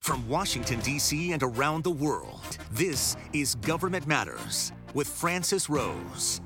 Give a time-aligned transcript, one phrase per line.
[0.00, 1.32] From Washington, D.C.
[1.32, 6.40] and around the world, this is Government Matters with Francis Rose.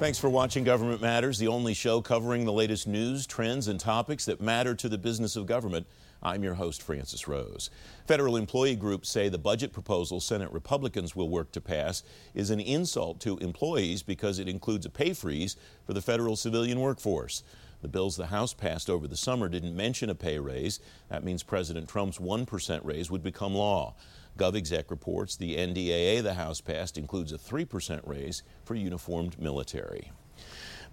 [0.00, 4.24] Thanks for watching Government Matters, the only show covering the latest news, trends, and topics
[4.24, 5.86] that matter to the business of government.
[6.24, 7.70] I'm your host, Francis Rose.
[8.08, 12.02] Federal employee groups say the budget proposal Senate Republicans will work to pass
[12.34, 15.56] is an insult to employees because it includes a pay freeze
[15.86, 17.44] for the federal civilian workforce.
[17.82, 20.80] The bills the House passed over the summer didn't mention a pay raise.
[21.08, 23.94] That means President Trump's 1% raise would become law.
[24.38, 30.12] GovExec reports the NDAA the House passed includes a 3% raise for uniformed military.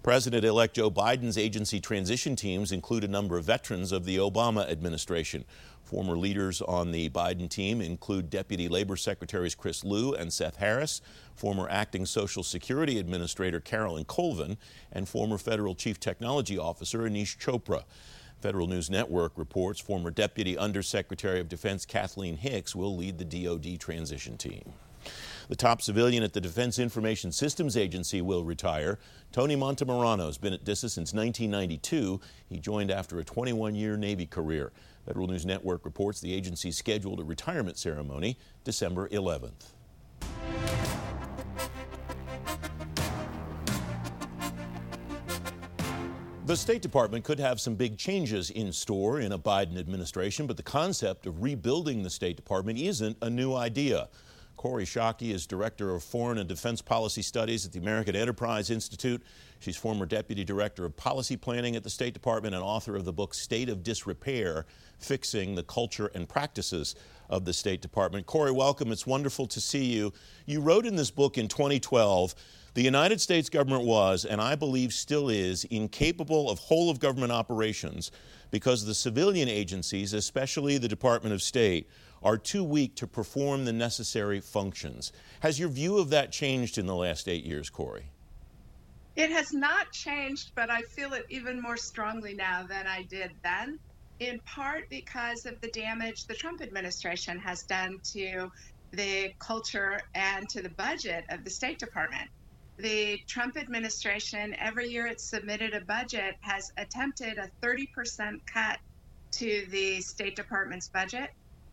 [0.02, 4.70] President elect Joe Biden's agency transition teams include a number of veterans of the Obama
[4.70, 5.44] administration.
[5.82, 11.00] Former leaders on the Biden team include Deputy Labor Secretaries Chris Lu and Seth Harris,
[11.34, 14.56] former acting Social Security Administrator Carolyn Colvin,
[14.92, 17.82] and former Federal Chief Technology Officer Aneesh Chopra.
[18.40, 23.80] Federal News Network reports former Deputy Undersecretary of Defense Kathleen Hicks will lead the DoD
[23.80, 24.72] transition team.
[25.48, 28.98] The top civilian at the Defense Information Systems Agency will retire.
[29.32, 32.20] Tony Montemarano has been at DISA since 1992.
[32.50, 34.72] He joined after a 21 year Navy career.
[35.06, 39.72] Federal News Network reports the agency scheduled a retirement ceremony December 11th.
[46.44, 50.58] The State Department could have some big changes in store in a Biden administration, but
[50.58, 54.08] the concept of rebuilding the State Department isn't a new idea.
[54.58, 59.22] Kori Schake is Director of Foreign and Defense Policy Studies at the American Enterprise Institute.
[59.60, 63.12] She's former Deputy Director of Policy Planning at the State Department and author of the
[63.12, 64.66] book State of Disrepair
[64.98, 66.96] Fixing the Culture and Practices
[67.30, 68.26] of the State Department.
[68.26, 68.90] Kori, welcome.
[68.90, 70.12] It's wonderful to see you.
[70.44, 72.34] You wrote in this book in 2012
[72.74, 77.32] the United States government was, and I believe still is, incapable of whole of government
[77.32, 78.10] operations
[78.50, 81.88] because the civilian agencies, especially the Department of State,
[82.22, 85.12] are too weak to perform the necessary functions.
[85.40, 88.10] Has your view of that changed in the last eight years, Kori?
[89.16, 93.32] It has not changed, but I feel it even more strongly now than I did
[93.42, 93.78] then,
[94.20, 98.50] in part because of the damage the Trump administration has done to
[98.92, 102.28] the culture and to the budget of the State Department.
[102.78, 108.78] The Trump administration, every year it's submitted a budget, has attempted a 30% cut
[109.32, 111.30] to the State Department's budget.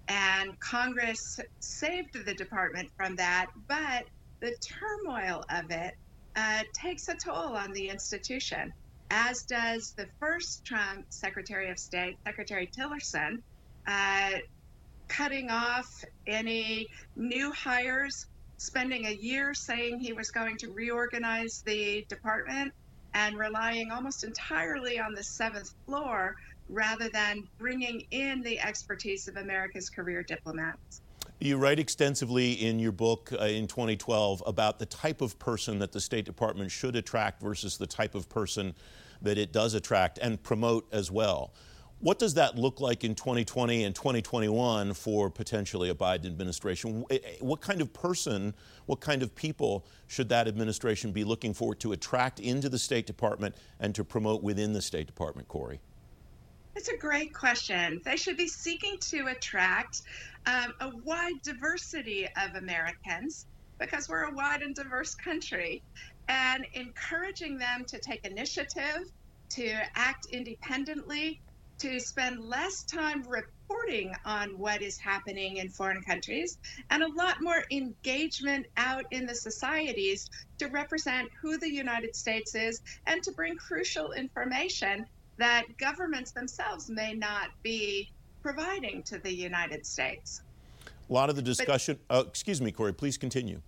[0.08, 4.06] And Congress saved the department from that, but
[4.40, 5.96] the turmoil of it
[6.36, 8.74] uh, takes a toll on the institution,
[9.12, 13.42] as does the first Trump Secretary of State, Secretary Tillerson,
[13.88, 14.32] uh,
[15.08, 18.26] cutting off any new hires,
[18.58, 22.74] spending a year saying he was going to reorganize the department,
[23.16, 26.36] and relying almost entirely on the seventh floor
[26.68, 31.02] rather than bringing in the expertise of America's career diplomats.
[31.40, 35.92] You write extensively in your book uh, in 2012 about the type of person that
[35.92, 38.74] the State Department should attract versus the type of person
[39.22, 41.54] that it does attract and promote as well.
[42.00, 47.06] What does that look like in 2020 and 2021 for potentially a Biden administration?
[47.10, 48.54] Eh, eh, what kind of person,
[48.86, 53.06] what kind of people should that administration be looking for to attract into the State
[53.08, 55.80] Department and to promote within the State Department, Kori?
[56.76, 58.02] It's a great question.
[58.04, 60.02] They should be seeking to attract
[60.46, 63.46] um, a wide diversity of Americans
[63.80, 65.82] because we're a wide and diverse country
[66.28, 69.10] and encouraging them to take initiative,
[69.52, 71.40] to act independently,
[71.80, 76.58] to spend less time reporting on what is happening in foreign countries
[76.90, 82.56] and a lot more engagement out in the societies to represent who the United States
[82.56, 85.06] is and to bring crucial information
[85.38, 88.10] that governments themselves may not be
[88.42, 90.42] providing to the United States.
[91.10, 93.62] A lot of the discussion, but, uh, excuse me, Kori, please continue.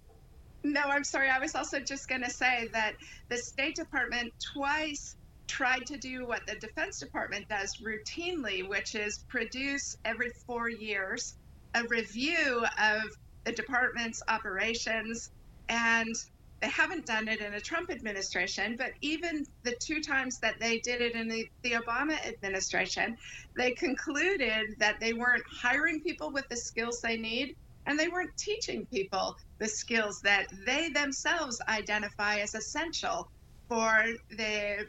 [0.63, 1.29] No, I'm sorry.
[1.29, 2.93] I was also just going to say that
[3.29, 5.15] the State Department twice
[5.47, 11.35] tried to do what the Defense Department does routinely, which is produce every four years
[11.75, 13.01] a review of
[13.43, 15.31] the department's operations.
[15.69, 16.15] And
[16.61, 20.79] they haven't done it in a Trump administration, but even the two times that they
[20.79, 23.15] did it in the, the, Obama administration,
[23.55, 27.55] they concluded that they weren't hiring people with the skills they need
[27.85, 33.29] and they weren't teaching people the skills that they themselves identify as essential
[33.69, 34.85] for the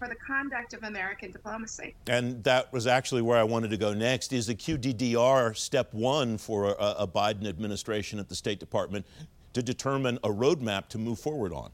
[0.00, 1.94] for the conduct of American diplomacy.
[2.06, 4.32] And that was actually where I wanted to go next.
[4.32, 9.06] Is the QDDR step one for a, a Biden administration at the State Department
[9.52, 11.70] to determine a roadmap to move forward on?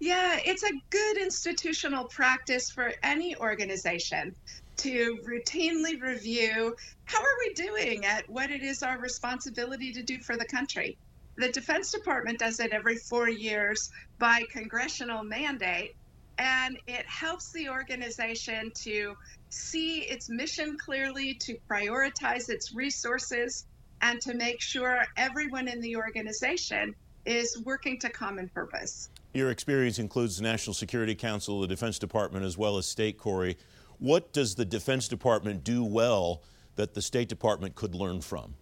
[0.00, 4.34] Yeah, it's a good institutional practice for any organization
[4.78, 10.18] to routinely review how are we doing at what it is our responsibility to do
[10.20, 10.96] for the country.
[11.36, 15.94] The Defense Department does it every four years by congressional mandate,
[16.38, 19.14] and it helps the organization to
[19.48, 23.66] see its mission clearly, to prioritize its resources,
[24.02, 26.94] and to make sure everyone in the organization
[27.24, 29.08] is working to common purpose.
[29.34, 33.56] Your experience includes the National Security Council, the Defense Department, as well as state, Kori.
[33.98, 36.42] What does the Defense Department do well
[36.76, 38.54] that the State Department could learn from?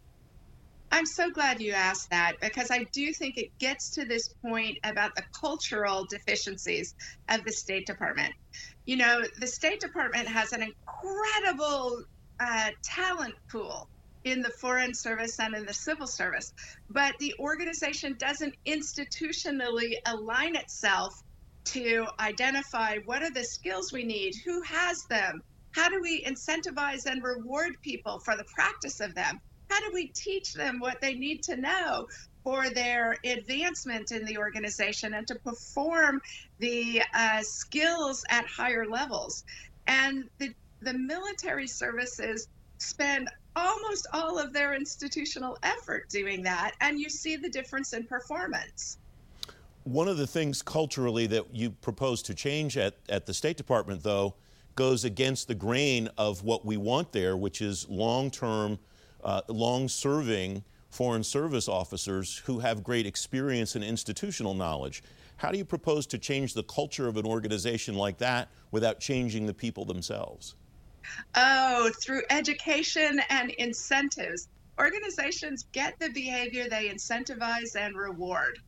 [0.90, 4.78] I'm so glad you asked that because I do think it gets to this point
[4.84, 6.94] about the cultural deficiencies
[7.28, 8.32] of the State Department.
[8.86, 12.02] You know, the State Department has an incredible
[12.38, 13.88] uh, talent pool
[14.24, 16.52] in the Foreign Service and in the Civil Service,
[16.88, 21.12] but the organization doesn't institutionally align itself
[21.66, 25.40] to identify what are the skills we need, who has them,
[25.72, 29.38] how do we incentivize and reward people for the practice of them
[29.70, 32.06] how do we teach them what they need to know
[32.42, 36.20] for their advancement in the organization and to perform
[36.58, 39.44] the uh, skills at higher levels?
[39.86, 46.98] And the, the military services spend almost all of their institutional effort doing that, and
[46.98, 48.98] you see the difference in performance.
[49.84, 54.02] One of the things culturally that you propose to change at, at the State Department,
[54.02, 54.34] though,
[54.76, 58.78] goes against the grain of what we want there, which is long term
[59.24, 65.02] uh, long serving foreign service officers who have great experience and institutional knowledge.
[65.36, 69.46] How do you propose to change the culture of an organization like that without changing
[69.46, 70.54] the people themselves?
[71.34, 74.48] Oh, through education and incentives.
[74.78, 78.58] Organizations get the behavior they incentivize and reward.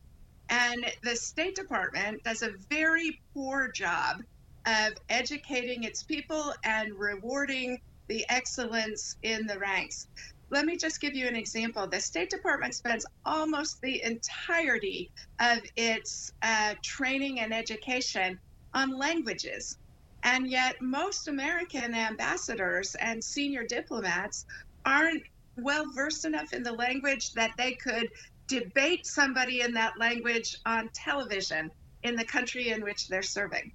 [0.49, 4.21] And the State Department does a very poor job
[4.65, 10.07] of educating its people and rewarding the excellence in the ranks.
[10.49, 11.87] Let me just give you an example.
[11.87, 18.39] The State Department spends almost the entirety of its uh, training and education
[18.73, 19.77] on languages.
[20.23, 24.45] And yet, most American ambassadors and senior diplomats
[24.85, 25.23] aren't
[25.57, 28.07] well versed enough in the language that they could
[28.47, 31.69] debate somebody in that language on television
[32.03, 33.71] in the country in which they're serving.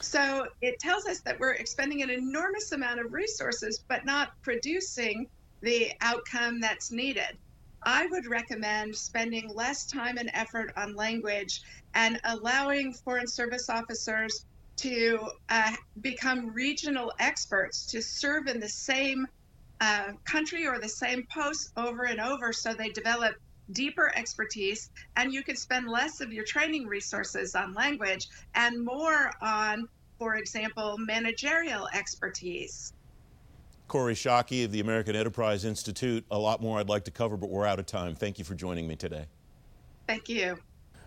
[0.00, 5.26] So it tells us that we're expending an enormous amount of resources, but not producing
[5.62, 7.36] the outcome that's needed.
[7.82, 11.62] I would recommend spending less time and effort on language
[11.94, 14.44] and allowing Foreign Service officers
[14.76, 19.26] to uh, become regional experts to serve in the same
[19.80, 23.34] uh, country or the same post over and over so they develop
[23.72, 29.30] deeper expertise and you can spend less of your training resources on language and more
[29.40, 32.92] on, for example, managerial expertise.
[33.90, 36.24] Kori Schake of the American Enterprise Institute.
[36.30, 38.14] A lot more I'd like to cover, but we're out of time.
[38.14, 39.26] Thank you for joining me today.
[40.06, 40.58] Thank you.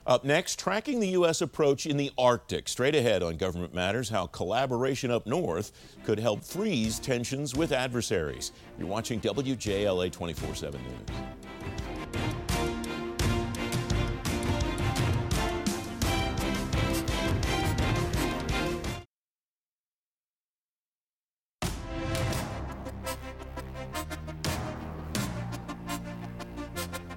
[0.06, 1.39] Up next, tracking the U.S.
[1.41, 2.68] approach in the Arctic.
[2.68, 5.71] Straight ahead on Government Matters, how collaboration up north
[6.03, 8.51] could help freeze tensions with adversaries.
[8.77, 11.18] You're watching WJLA 24 7 News.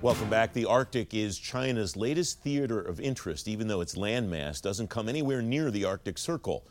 [0.06, 0.52] Welcome back.
[0.52, 5.42] The Arctic is China's latest theater of interest, even though its landmass doesn't come anywhere
[5.42, 6.64] near the Arctic Circle.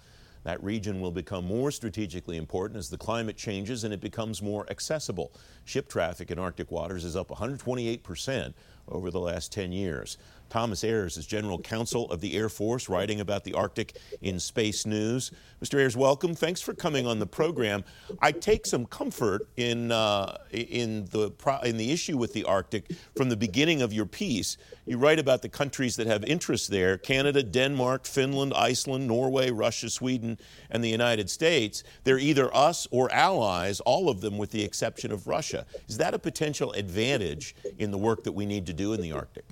[0.46, 4.66] That region will become more strategically important as the climate changes and it becomes more
[4.70, 5.34] accessible.
[5.66, 8.56] Ship traffic in Arctic waters is up 128 percent
[8.88, 10.18] over the last 10 years.
[10.50, 14.86] Thomas Ayres is General Counsel of the Air Force, writing about the Arctic in Space
[14.86, 15.32] News.
[15.62, 15.80] Mr.
[15.80, 16.36] Ayres, welcome.
[16.36, 17.84] Thanks for coming on the program.
[18.22, 21.32] I take some comfort in uh, in the
[21.64, 24.58] in the issue with the Arctic from the beginning of your piece.
[24.86, 29.90] You write about the countries that have interests there: Canada, Denmark, Finland, Iceland, Norway, Russia,
[29.90, 30.38] Sweden,
[30.70, 31.84] and the United States.
[32.04, 35.66] They're either us or allies, all of them with the exception of Russia.
[35.88, 39.12] Is that a potential advantage in the work that we need to do in the
[39.12, 39.46] Arctic?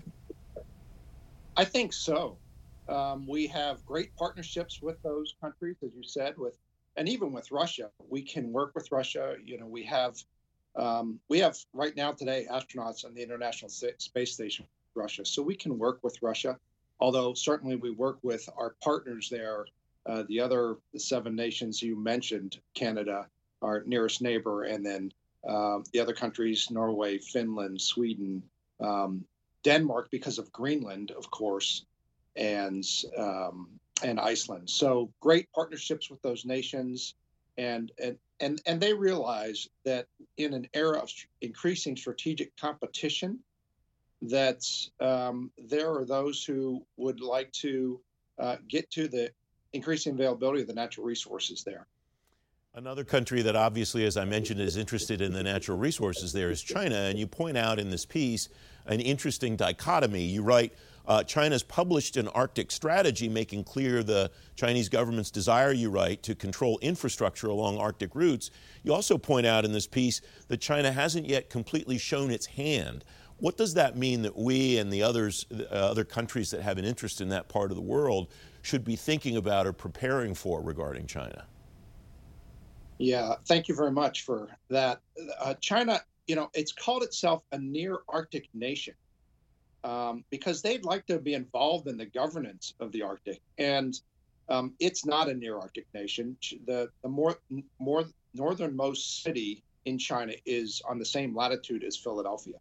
[1.55, 2.37] I think so.
[2.89, 6.57] Um, we have great partnerships with those countries, as you said, with
[6.95, 7.89] and even with Russia.
[8.09, 9.35] We can work with Russia.
[9.43, 10.17] You know, we have
[10.75, 14.65] um, we have right now today astronauts on the International Space Station,
[14.95, 16.57] Russia, so we can work with Russia.
[16.99, 19.65] Although certainly we work with our partners there,
[20.05, 23.27] uh, the other seven nations you mentioned, Canada,
[23.61, 25.11] our nearest neighbor, and then
[25.47, 28.41] uh, the other countries, Norway, Finland, Sweden,
[28.79, 29.25] um,
[29.63, 31.85] Denmark because of Greenland, of course,
[32.35, 32.83] and
[33.17, 33.67] um,
[34.03, 34.69] and Iceland.
[34.69, 37.15] So great partnerships with those nations.
[37.57, 41.11] and and and and they realize that in an era of
[41.41, 43.39] increasing strategic competition,
[44.23, 44.63] that
[44.99, 47.99] um, there are those who would like to
[48.39, 49.31] uh, get to the
[49.73, 51.87] increasing availability of the natural resources there.
[52.75, 56.59] Another country that obviously, as I mentioned, is interested in the natural resources there is
[56.59, 56.95] China.
[56.95, 58.49] And you point out in this piece
[58.87, 60.23] an interesting dichotomy.
[60.23, 60.73] You write,
[61.05, 66.33] uh, China's published an Arctic strategy making clear the Chinese government's desire, you write, to
[66.33, 68.49] control infrastructure along Arctic routes.
[68.81, 73.05] You also point out in this piece that China hasn't yet completely shown its hand.
[73.37, 76.85] What does that mean that we and the others, uh, other countries that have an
[76.85, 78.29] interest in that part of the world
[78.63, 81.45] should be thinking about or preparing for regarding China?
[83.03, 85.01] Yeah, thank you very much for that.
[85.37, 88.93] Uh, China, you know, it's called itself a near Arctic nation
[89.83, 93.41] um, because they'd like to be involved in the governance of the Arctic.
[93.57, 93.93] And
[94.47, 96.37] um, it's not a near Arctic nation.
[96.65, 97.35] The, the more,
[97.77, 98.05] more
[98.35, 102.55] northernmost city in China is on the same latitude as Philadelphia.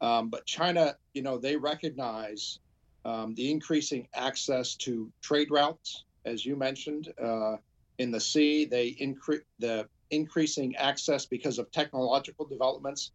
[0.00, 2.58] Um, but China, you know, they recognize
[3.04, 7.12] um, the increasing access to trade routes, as you mentioned.
[7.22, 7.58] Uh,
[8.00, 8.64] in the sea.
[8.64, 13.12] They increase the increasing access because of technological developments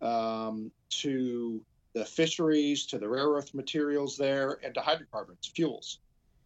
[0.00, 0.70] um,
[1.02, 1.60] to
[1.92, 5.98] the fisheries, to the rare earth materials there, and to hydrocarbons, fuels.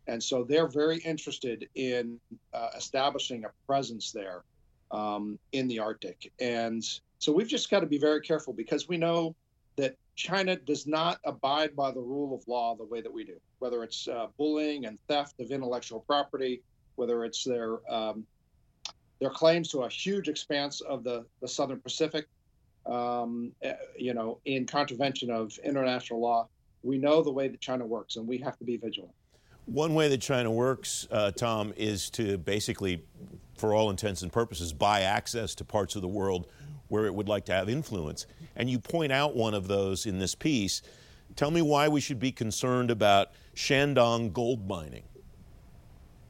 [0.06, 2.18] And so they're very interested in
[2.52, 4.42] uh, establishing a presence there
[4.90, 6.32] um, in the Arctic.
[6.40, 6.82] And
[7.18, 9.36] so we've just got to be very careful because we know
[9.76, 13.38] that China does not abide by the rule of law the way that we do,
[13.58, 16.62] whether it's uh, bullying and theft of intellectual property,
[16.96, 18.26] whether it's their um,
[19.20, 22.26] their claims to a huge expanse of the, the Southern Pacific,
[22.86, 26.48] um, eh, you know, in contravention of international law.
[26.82, 29.14] We know the way that China works, and we have to be vigilant.
[29.66, 33.02] One way that China works, uh, Tom, is to basically,
[33.56, 36.48] for all intents and purposes, buy access to parts of the world
[36.88, 38.26] where it would like to have influence.
[38.56, 40.82] And you point out one of those in this piece.
[41.34, 45.04] Tell me why we should be concerned about Shandong gold mining.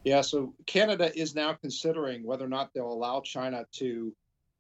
[0.05, 4.15] Yeah, so Canada is now considering whether or not they'll allow China to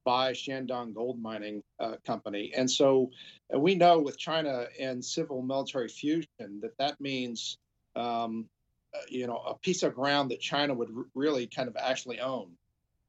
[0.04, 2.52] buy Shandong Gold Mining uh, Company.
[2.56, 3.10] And so
[3.54, 7.58] we know with China and civil military fusion that that means,
[7.94, 8.46] um,
[8.94, 12.20] uh, you know, a piece of ground that China would r- really kind of actually
[12.20, 12.50] own.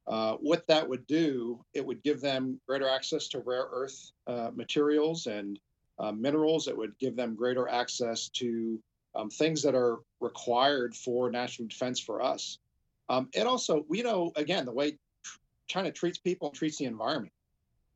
[0.08, 4.52] Uh, what that would do, it would give them greater access to rare earth uh,
[4.54, 5.58] materials and
[6.00, 6.68] uh, minerals.
[6.68, 8.80] It would give them greater access to
[9.16, 12.60] um, things that are required for national defense for us.
[13.10, 14.98] Um, it also, we know, again, the way
[15.68, 17.34] China treats people treats the environment.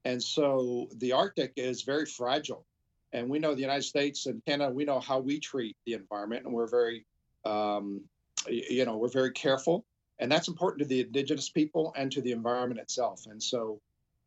[0.05, 2.65] And so the Arctic is very fragile.
[3.11, 6.45] And we know the United States and Canada, we know how we treat the environment,
[6.45, 7.05] and we're very,
[7.43, 8.01] um,
[8.47, 9.85] you know, we're very careful.
[10.19, 13.25] And that's important to the indigenous people and to the environment itself.
[13.25, 13.81] And so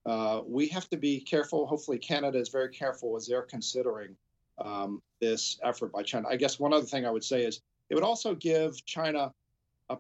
[0.05, 1.67] uh, we have to be careful.
[1.67, 4.17] Hopefully, Canada is very careful as they're considering
[4.59, 6.29] um, this effort by China.
[6.29, 9.33] I guess one other thing I would say is it would also give China
[9.91, 9.97] a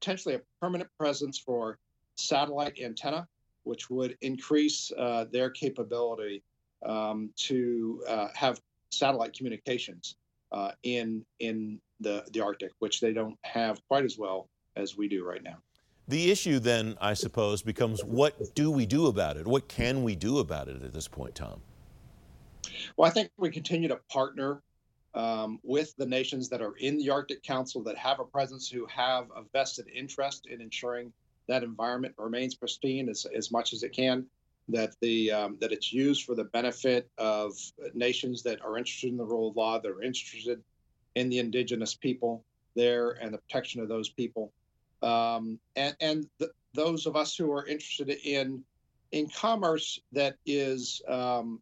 [0.00, 1.78] potentially a permanent presence for
[2.16, 3.26] satellite antenna,
[3.64, 6.42] which would increase uh, their capability
[6.84, 10.16] um, to uh, have satellite communications
[10.52, 15.08] uh, in in the the Arctic, which they don't have quite as well as we
[15.08, 15.56] do right now.
[16.08, 19.46] The issue then, I suppose, becomes what do we do about it?
[19.46, 21.60] What can we do about it at this point, Tom?
[22.96, 24.62] Well, I think we continue to partner
[25.14, 28.86] um, with the nations that are in the Arctic Council that have a presence, who
[28.86, 31.12] have a vested interest in ensuring
[31.48, 34.24] that environment remains pristine as, as much as it can,
[34.68, 37.52] that the um, that it's used for the benefit of
[37.92, 40.62] nations that are interested in the rule of law, that are interested
[41.16, 42.44] in the indigenous people
[42.76, 44.52] there and the protection of those people,
[45.02, 46.28] um, and and
[46.72, 48.62] those of us who are interested in
[49.10, 51.60] in commerce that is um,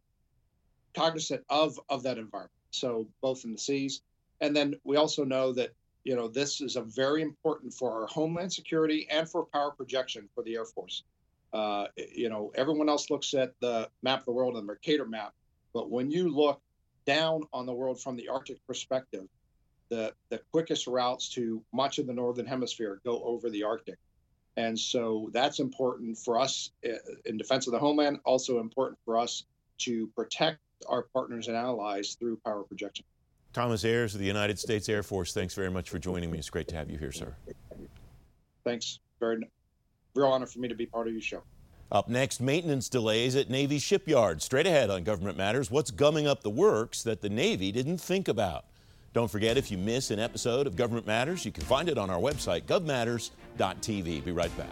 [0.95, 2.51] cognizant of of that environment.
[2.71, 4.01] So both in the seas,
[4.41, 5.71] and then we also know that
[6.03, 10.29] you know this is a very important for our homeland security and for power projection
[10.33, 11.03] for the Air Force.
[11.51, 15.05] Uh, you know, everyone else looks at the map of the world and the Mercator
[15.05, 15.33] map,
[15.73, 16.61] but when you look
[17.05, 19.27] down on the world from the Arctic perspective,
[19.89, 23.97] the the quickest routes to much of the northern hemisphere go over the Arctic.
[24.57, 29.17] And so that's important for us uh, in defense of the homeland, also important for
[29.17, 29.45] us
[29.79, 33.05] to protect our partners and allies through power projection.
[33.51, 36.37] Thomas Ayres of the United States Air Force, thanks very much for joining me.
[36.37, 37.35] It's great to have you here, sir.
[38.63, 38.99] Thanks.
[39.19, 39.49] Very
[40.15, 41.43] real honor for me to be part of your show.
[41.91, 44.45] Up next, maintenance delays at Navy shipyards.
[44.45, 48.27] Straight ahead on Government Matters, what's gumming up the works that the Navy didn't think
[48.27, 48.65] about?
[49.13, 52.11] Don't forget, if you miss an episode of Government Matters, you can find it on
[52.11, 54.23] our website, govmatters.tv.
[54.23, 54.69] Be right back.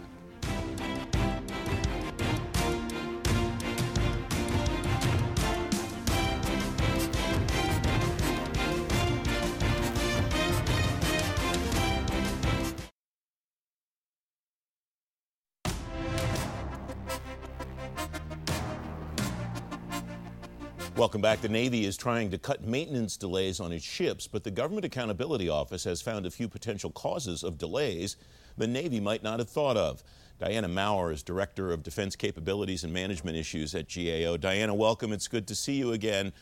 [20.98, 21.40] Welcome back.
[21.40, 25.48] The Navy is trying to cut maintenance delays on its ships, but the Government Accountability
[25.48, 28.16] Office has found a few potential causes of delays
[28.56, 30.02] the Navy might not have thought of.
[30.40, 34.36] Diana Maurer is Director of Defense Capabilities and Management Issues at GAO.
[34.38, 35.12] Diana, welcome.
[35.12, 36.32] It's good to see you again.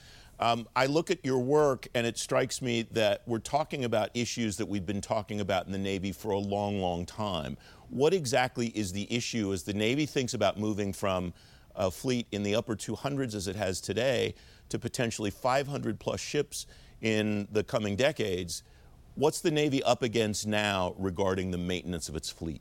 [0.41, 4.57] Um, I look at your work and it strikes me that we're talking about issues
[4.57, 7.59] that we've been talking about in the Navy for a long, long time.
[7.91, 11.35] What exactly is the issue as the Navy thinks about moving from
[11.77, 14.35] a fleet in the upper 200s as it has today
[14.69, 16.67] to potentially 500 plus ships
[17.01, 18.63] in the coming decades.
[19.15, 22.61] What's the Navy up against now regarding the maintenance of its fleet?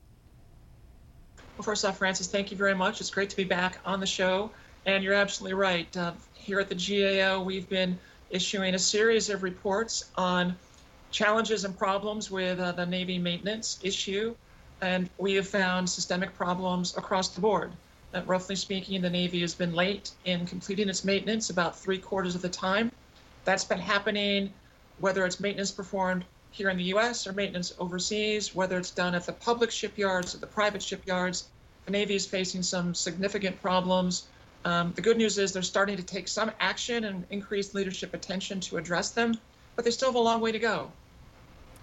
[1.57, 2.99] Well, first off, Francis, thank you very much.
[3.01, 4.51] It's great to be back on the show.
[4.85, 5.95] And you're absolutely right.
[5.97, 7.97] Uh, here at the GAO, we've been
[8.29, 10.55] issuing a series of reports on
[11.11, 14.35] challenges and problems with uh, the Navy maintenance issue.
[14.81, 17.71] And we have found systemic problems across the board
[18.25, 22.41] roughly speaking, the Navy has been late in completing its maintenance about three quarters of
[22.41, 22.91] the time.
[23.43, 24.53] That's been happening
[24.99, 29.25] whether it's maintenance performed here in the US or maintenance overseas, whether it's done at
[29.25, 31.49] the public shipyards or the private shipyards.
[31.85, 34.27] The Navy is facing some significant problems.
[34.63, 38.61] Um, the good news is they're starting to take some action and increase leadership attention
[38.61, 39.37] to address them,
[39.75, 40.91] but they still have a long way to go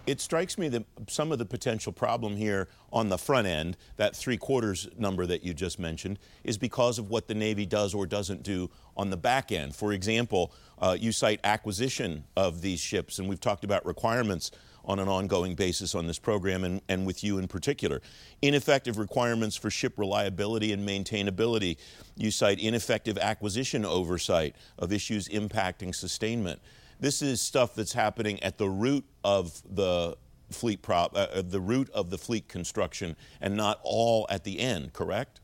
[0.06, 4.16] it strikes me that some of the potential problem here on the front end, that
[4.16, 8.06] three quarters number that you just mentioned, is because of what the Navy does or
[8.06, 9.74] doesn't do on the back end.
[9.74, 14.50] For example, uh, you cite acquisition of these ships, and we've talked about requirements
[14.84, 18.02] on an ongoing basis on this program and, and with you in particular.
[18.42, 21.76] Ineffective requirements for ship reliability and maintainability.
[22.16, 26.60] You cite ineffective acquisition oversight of issues impacting sustainment.
[27.02, 30.16] This is stuff that's happening at the root of the
[30.52, 34.60] fleet prop, uh, uh, the root of the fleet construction, and not all at the
[34.60, 34.92] end.
[34.92, 35.40] Correct?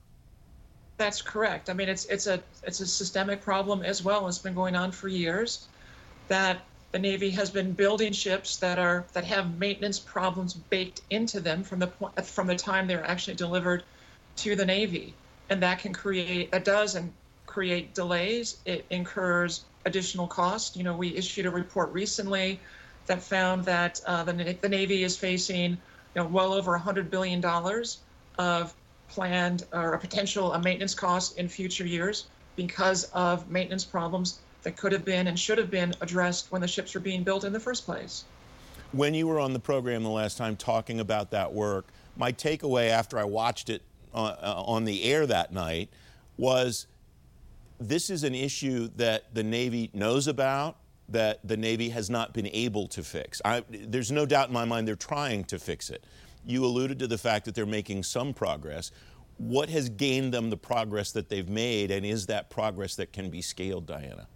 [0.99, 1.69] That's correct.
[1.69, 4.29] I mean, it's it's a it's a systemic problem as well.
[4.29, 5.67] It's been going on for years.
[6.29, 6.61] That
[6.93, 11.65] the Navy has been building ships that are that have maintenance problems baked into them
[11.65, 13.83] from the point from the time they're actually delivered
[14.37, 15.13] to the Navy,
[15.51, 17.13] and that can create that does and
[17.47, 18.59] create delays.
[18.65, 20.77] It incurs additional cost.
[20.77, 22.61] You know, we issued a report recently
[23.07, 25.79] that found that uh, the, the Navy is facing, you
[26.15, 27.45] know, well over $100 billion
[28.39, 28.75] of
[29.09, 34.77] planned or a potential a maintenance cost in future years because of maintenance problems that
[34.77, 37.53] could have been and should have been addressed when the ships were being built in
[37.53, 38.25] the first place.
[38.93, 42.91] When you were on the program the last time talking about that work, my takeaway
[42.91, 43.83] after I watched it
[44.15, 45.91] uh, uh on the air that night
[46.39, 46.87] was
[47.79, 50.77] this is an issue that the Navy knows about,
[51.09, 53.41] that the Navy has not been able to fix.
[53.45, 56.05] I, there's no doubt in my mind they're trying to fix it.
[56.45, 58.91] You alluded to the fact that they're making some progress.
[59.39, 63.31] What has gained them the progress that they've made, and is that progress that can
[63.31, 64.27] be scaled, Diana?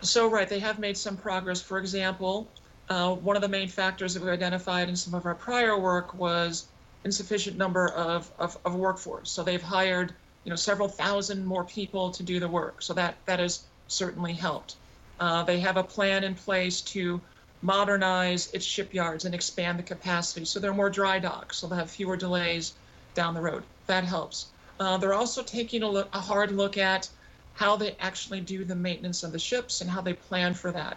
[0.00, 1.60] So, right, they have made some progress.
[1.60, 2.48] For example,
[2.88, 6.14] uh, one of the main factors that we identified in some of our prior work
[6.14, 6.66] was
[7.04, 9.30] insufficient number of, of, of workforce.
[9.30, 12.82] So they've hired you know, several thousand more people to do the work.
[12.82, 14.76] So that, that has certainly helped.
[15.20, 17.20] Uh, they have a plan in place to
[17.62, 20.44] modernize its shipyards and expand the capacity.
[20.44, 22.74] So there are more dry docks, so they'll have fewer delays
[23.14, 23.62] down the road.
[23.86, 24.46] That helps.
[24.80, 27.08] Uh, they're also taking a, look, a hard look at
[27.54, 30.96] how they actually do the maintenance of the ships and how they plan for that.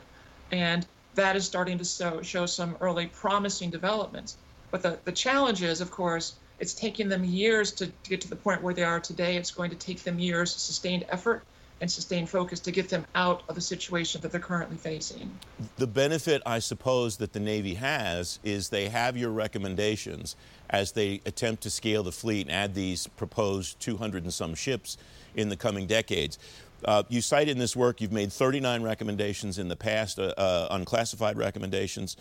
[0.51, 4.38] And that is starting to show, show some early promising developments.
[4.71, 8.36] But the, the challenge is, of course, it's taken them years to, get to the
[8.36, 9.38] point where they are today.
[9.38, 11.44] It's going to take them years, of sustained effort,
[11.82, 15.38] and sustained focus to get them out of the situation that they're currently facing.
[15.78, 20.36] The benefit, I suppose, that the Navy has is they have your recommendations
[20.70, 24.98] as they attempt to scale the fleet and add these proposed 200 and some ships
[25.36, 26.39] in the coming decades.
[26.86, 30.68] Uh, you cite in this work you've made 39 recommendations in the past, uh, uh,
[30.72, 32.15] unclassified recommendations.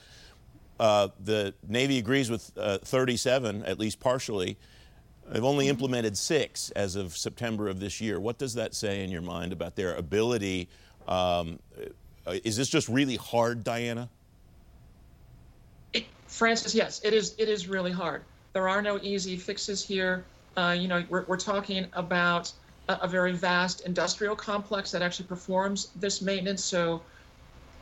[0.78, 4.56] Uh, the Navy agrees with uh, 37, at least partially.
[5.28, 8.20] They've only implemented six as of September of this year.
[8.20, 10.68] What does that say in your mind about their ability?
[11.08, 11.58] Um,
[12.26, 14.08] uh, is this just really hard, Diana?
[15.92, 17.34] It, Francis, yes, it is.
[17.38, 18.22] It is really hard.
[18.52, 20.24] There are no easy fixes here.
[20.56, 22.52] Uh, you know, we're, we're talking about
[22.88, 26.62] a, a very vast industrial complex that actually performs this maintenance.
[26.62, 27.02] So,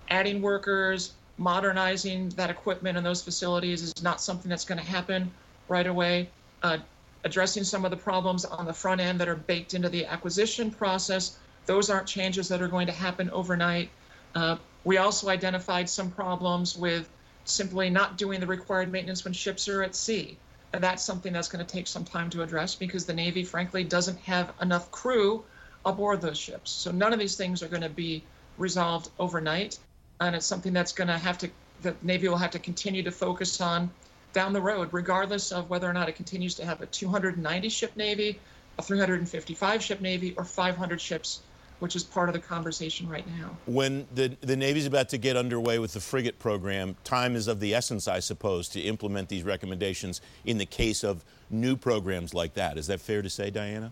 [0.08, 5.30] adding workers, modernizing that equipment and those facilities is not something that's going to happen
[5.68, 6.28] right away.
[6.62, 6.78] Uh,
[7.24, 10.70] addressing some of the problems on the front end that are baked into the acquisition
[10.70, 13.88] process, those aren't changes that are going to happen overnight.
[14.34, 17.08] Uh, we also identified some problems with
[17.44, 20.36] simply not doing the required maintenance when ships are at sea.
[20.72, 23.84] And that's something that's going to take some time to address because the Navy, frankly,
[23.84, 25.44] doesn't have enough crew
[25.84, 26.70] aboard those ships.
[26.70, 28.24] So none of these things are going to be
[28.58, 29.78] resolved overnight,
[30.20, 31.50] and it's something that's going to have to
[31.82, 33.90] the Navy will have to continue to focus on
[34.32, 37.96] down the road, regardless of whether or not it continues to have a 290 ship
[37.96, 38.38] Navy,
[38.78, 41.42] a 355 ship Navy, or 500 ships
[41.82, 43.56] which is part of the conversation right now.
[43.66, 47.58] When the, the Navy's about to get underway with the frigate program, time is of
[47.58, 52.54] the essence, I suppose, to implement these recommendations in the case of new programs like
[52.54, 52.78] that.
[52.78, 53.90] Is that fair to say, Diana?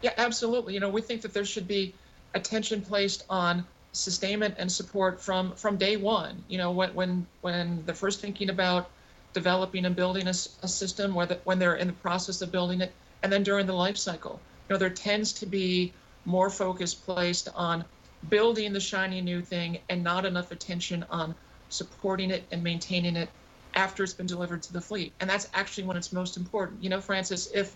[0.00, 0.74] Yeah, absolutely.
[0.74, 1.92] You know, we think that there should be
[2.34, 6.42] attention placed on sustainment and support from from day one.
[6.48, 8.90] You know, when when when they're first thinking about
[9.32, 10.30] developing and building a,
[10.62, 13.72] a system, whether when they're in the process of building it, and then during the
[13.72, 14.40] life cycle.
[14.68, 15.92] You know, there tends to be
[16.24, 17.84] more focus placed on
[18.28, 21.34] building the shiny new thing and not enough attention on
[21.68, 23.28] supporting it and maintaining it
[23.74, 25.12] after it's been delivered to the fleet.
[25.20, 26.82] And that's actually when it's most important.
[26.82, 27.74] You know, Francis, if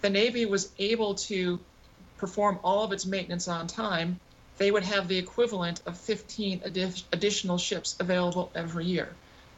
[0.00, 1.58] the Navy was able to
[2.16, 4.18] perform all of its maintenance on time,
[4.58, 6.62] they would have the equivalent of 15
[7.12, 9.08] additional ships available every year.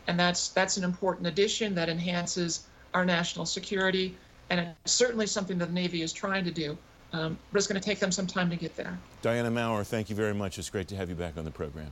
[0.07, 4.17] And that's that's an important addition that enhances our national security
[4.51, 6.77] and it's certainly something that the Navy is trying to do.
[7.13, 8.99] Um, but it's going to take them some time to get there.
[9.23, 10.59] Diana Maurer, thank you very much.
[10.59, 11.91] It's great to have you back on the program.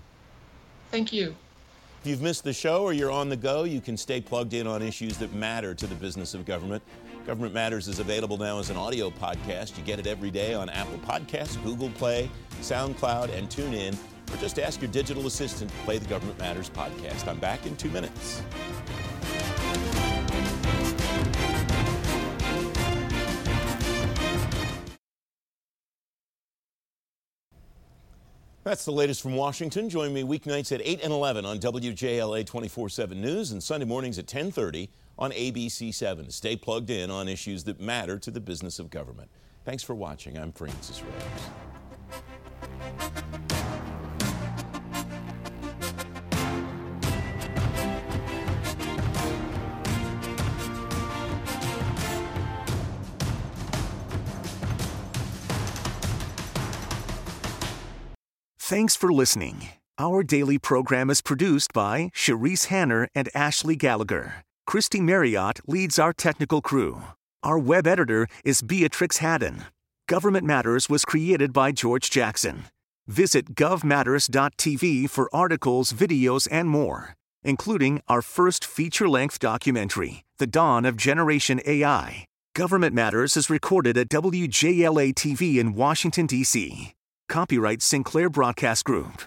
[0.90, 1.34] Thank you.
[2.02, 4.66] If you've missed the show or you're on the go, you can stay plugged in
[4.66, 6.82] on issues that matter to the business of government.
[7.26, 9.78] Government Matters is available now as an audio podcast.
[9.78, 12.28] You get it every day on Apple Podcasts, Google Play,
[12.64, 13.94] SoundCloud, and TuneIn,
[14.32, 17.28] Or just ask your digital assistant to play the Government Matters podcast.
[17.28, 18.42] I'm back in two minutes.
[28.64, 29.90] That's the latest from Washington.
[29.90, 34.24] Join me weeknights at 8 and 11 on WJLA 24-7 News and Sunday mornings at
[34.24, 36.32] 1030 on ABC7.
[36.32, 39.28] Stay plugged in on issues that matter to the business of government.
[39.66, 40.38] Thanks for watching.
[40.38, 41.73] I'm Francis Rose.
[58.66, 59.68] Thanks for listening.
[59.98, 64.42] Our daily program is produced by Cherise Hanner and Ashley Gallagher.
[64.66, 67.02] Christy Marriott leads our technical crew.
[67.44, 69.66] Our web editor is Beatrix Haddon.
[70.08, 72.64] Government Matters was created by George Jackson.
[73.06, 80.86] Visit govmatters.tv for articles, videos, and more, including our first feature length documentary, The Dawn
[80.86, 82.24] of Generation AI.
[82.54, 86.94] Government Matters is recorded at WJLA TV in Washington, D.C.
[87.28, 89.22] Copyright Sinclair Broadcast Group.